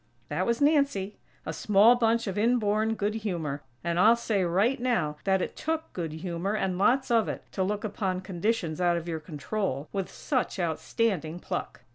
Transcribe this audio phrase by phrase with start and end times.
[0.29, 5.17] _"That was Nancy; a small bunch of inborn good humor; and I'll say, right now,
[5.25, 9.07] that it took good humor, and lots of it, to look upon conditions out of
[9.07, 11.83] your control, with such outstanding pluck!